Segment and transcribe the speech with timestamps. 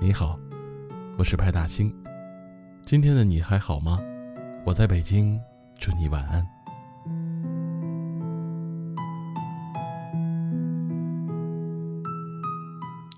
[0.00, 0.38] 你好，
[1.16, 1.92] 我是派大星。
[2.82, 3.98] 今天的你还好吗？
[4.64, 5.36] 我在北京，
[5.76, 6.46] 祝你晚安。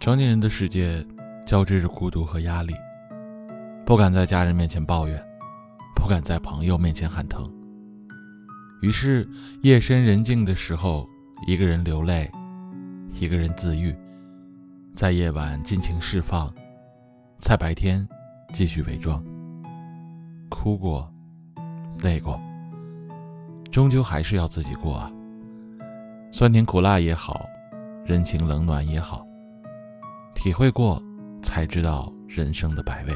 [0.00, 1.06] 成年人的世界
[1.45, 2.74] 交织着孤独和压力，
[3.84, 5.22] 不敢在家人面前抱怨，
[5.94, 7.52] 不敢在朋友面前喊疼。
[8.80, 9.28] 于是
[9.60, 11.06] 夜深人静的时候，
[11.47, 12.30] 一个人流泪，
[13.12, 13.94] 一个人自愈，
[14.94, 16.50] 在夜晚尽情释放，
[17.40, 18.06] 在白天
[18.52, 19.24] 继续伪装。
[20.50, 21.10] 哭过，
[22.02, 22.38] 累过，
[23.72, 25.10] 终究还是要自己过啊。
[26.30, 27.46] 酸甜苦辣也好，
[28.04, 29.26] 人情冷暖也好。
[30.34, 31.02] 体会过，
[31.40, 33.14] 才知道人生的百味。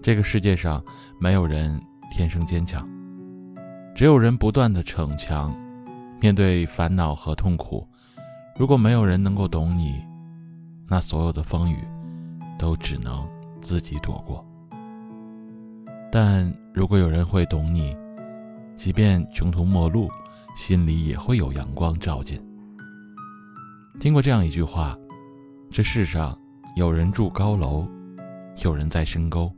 [0.00, 0.80] 这个世界上
[1.20, 1.78] 没有人
[2.12, 2.88] 天生坚强，
[3.96, 5.52] 只有人不断的逞强。
[6.20, 7.86] 面对烦恼和痛苦，
[8.56, 10.00] 如果没有人能够懂你，
[10.88, 11.78] 那所有的风雨
[12.58, 13.28] 都只能
[13.60, 14.44] 自己躲过。
[16.10, 17.96] 但如果有人会懂你，
[18.76, 20.08] 即便穷途末路，
[20.56, 22.40] 心里也会有阳光照进。
[23.98, 24.96] 听过这样一句话。
[25.68, 26.38] 这世上，
[26.76, 27.86] 有人住高楼，
[28.62, 29.52] 有人在深沟，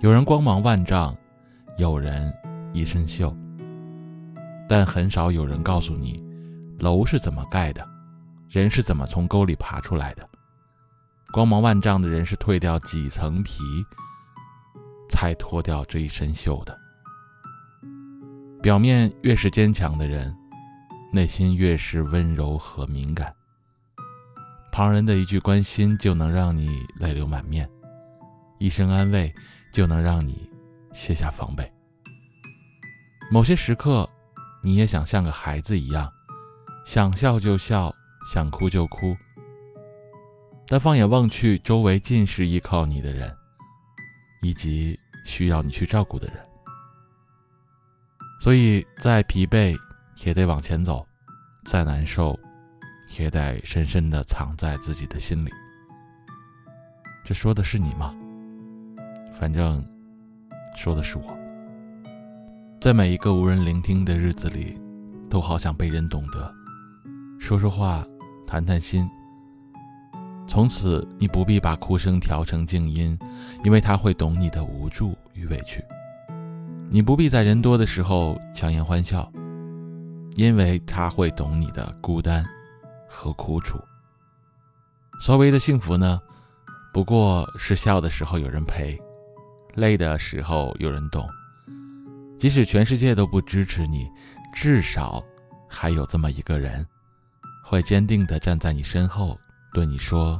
[0.00, 1.16] 有人光芒万丈，
[1.78, 2.32] 有人
[2.74, 3.34] 一身锈。
[4.68, 6.22] 但很少有人告诉你，
[6.78, 7.84] 楼是怎么盖的，
[8.50, 10.28] 人是怎么从沟里爬出来的。
[11.32, 13.62] 光芒万丈的人是蜕掉几层皮，
[15.08, 16.78] 才脱掉这一身锈的。
[18.62, 20.36] 表面越是坚强的人，
[21.10, 23.34] 内心越是温柔和敏感。
[24.70, 27.66] 旁人的一句关心就能让你泪流满面，
[28.58, 29.34] 一声安慰
[29.72, 30.50] 就能让你
[30.92, 31.72] 卸下防备。
[33.30, 34.06] 某些时刻，
[34.62, 36.12] 你也想像个孩子一样，
[36.84, 37.90] 想笑就笑，
[38.26, 39.16] 想哭就哭。
[40.66, 43.34] 但放眼望去，周围尽是依靠你的人，
[44.42, 46.36] 以及需要你去照顾的人。
[48.40, 49.76] 所以，再疲惫
[50.24, 51.06] 也得往前走，
[51.64, 52.38] 再难受。
[53.18, 55.50] 也得深深的藏在自己的心里。
[57.22, 58.14] 这说的是你吗？
[59.38, 59.84] 反正，
[60.74, 61.38] 说的是我。
[62.80, 64.80] 在每一个无人聆听的日子里，
[65.28, 66.54] 都好想被人懂得，
[67.38, 68.02] 说说话，
[68.46, 69.06] 谈谈心。
[70.46, 73.18] 从此，你不必把哭声调成静音，
[73.64, 75.84] 因为他会懂你的无助与委屈。
[76.90, 79.30] 你不必在人多的时候强颜欢笑，
[80.36, 82.44] 因为他会懂你的孤单。
[83.14, 83.78] 和苦楚。
[85.20, 86.18] 所谓的幸福呢，
[86.90, 88.98] 不过是笑的时候有人陪，
[89.74, 91.28] 累的时候有人懂。
[92.38, 94.08] 即使全世界都不支持你，
[94.54, 95.22] 至少
[95.68, 96.86] 还有这么一个人，
[97.62, 99.38] 会坚定地站在你身后，
[99.72, 100.38] 对你说：“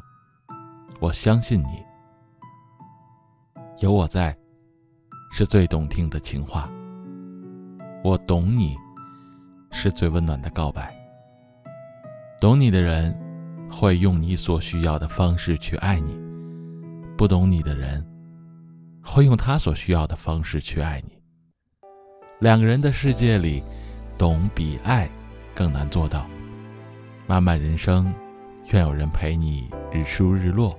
[1.01, 1.83] 我相信你，
[3.81, 4.37] 有我在，
[5.31, 6.71] 是最动听的情话。
[8.05, 8.77] 我懂你，
[9.71, 10.95] 是最温暖的告白。”
[12.43, 13.19] 懂你的人，
[13.71, 16.13] 会用你所需要的方式去爱你；
[17.17, 18.05] 不懂你的人，
[19.03, 21.23] 会用他所需要的方式去爱你。
[22.39, 23.63] 两个人的世界里，
[24.19, 25.09] 懂比爱
[25.55, 26.27] 更难做到。
[27.27, 28.13] 漫漫人生，
[28.71, 30.79] 愿有人陪你日出日落，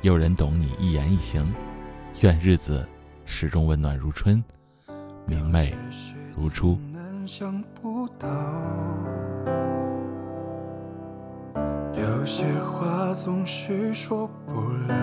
[0.00, 1.52] 有人懂你一言一行。
[2.22, 2.86] 愿日子
[3.24, 4.42] 始终温暖如春，
[5.26, 5.74] 明媚
[6.36, 6.78] 如初。
[11.94, 14.94] 有些话总是说不了，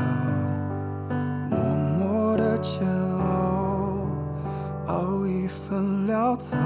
[1.49, 1.59] 默
[1.97, 2.81] 默的煎
[3.19, 3.95] 熬，
[4.87, 6.57] 熬一份潦草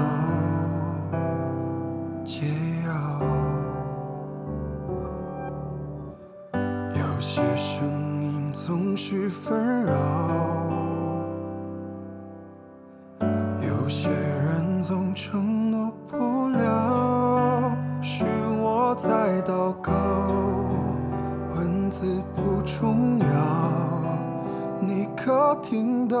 [9.34, 9.92] 纷扰，
[13.60, 18.24] 有些人总承诺不了，是
[18.62, 19.92] 我在祷告。
[21.56, 23.26] 文字不重要，
[24.80, 26.16] 你可听到？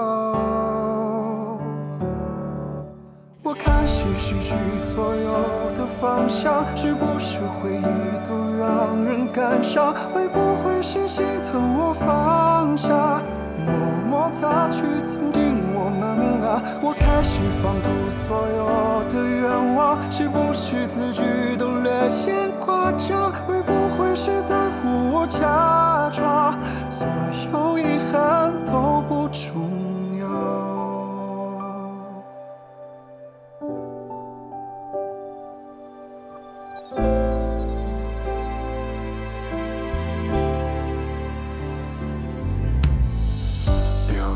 [3.42, 9.94] 我开始失去所有的方向，是不是回忆都让人感伤？
[10.12, 13.20] 会不会是心疼我放下，
[13.58, 13.74] 默
[14.08, 16.62] 默擦去曾经我们啊？
[16.80, 21.22] 我开始放逐所有的愿望，是不是字句
[21.58, 23.30] 都略显夸张？
[23.46, 26.58] 会不会是在乎我假装，
[26.88, 27.93] 所有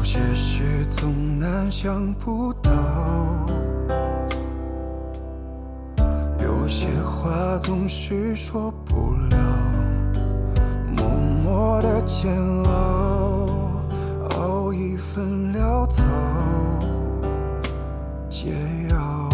[0.08, 2.72] 有些事总难想不到，
[6.42, 9.36] 有些话总是说不了，
[10.96, 11.04] 默
[11.44, 12.32] 默的煎
[12.64, 13.46] 熬，
[14.30, 16.02] 熬一份潦草
[18.30, 18.54] 解
[18.88, 19.28] 药。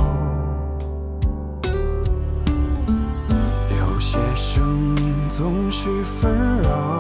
[3.79, 4.65] 有些声
[4.97, 6.94] 音总是纷扰。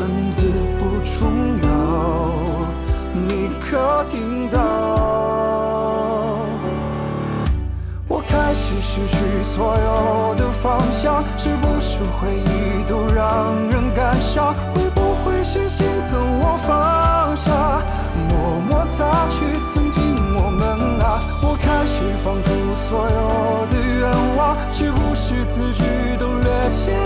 [0.00, 0.44] 文字
[0.78, 1.28] 不重
[1.62, 1.68] 要，
[3.12, 4.58] 你可听到？
[8.08, 14.54] 我开始失去所有的方向，是不是回忆都让人感伤？
[14.72, 17.82] 会不会是心疼我放下，
[18.30, 20.00] 默默擦去曾经
[20.34, 20.66] 我们
[21.04, 21.20] 啊？
[21.42, 24.08] 我开始放逐所有的愿
[24.38, 25.84] 望，是不是字句
[26.18, 26.98] 都略显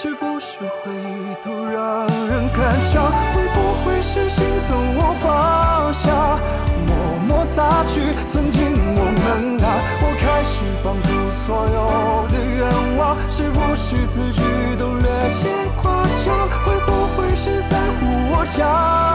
[0.00, 6.38] 是不是回忆都让人感伤会不会是心疼我放下
[6.86, 9.66] 默默擦去曾经我们啊
[10.00, 11.08] 我开始放逐
[11.44, 14.40] 所有的愿望是不是自己
[14.78, 18.06] 都略显夸张会不会是在乎
[18.36, 19.07] 我假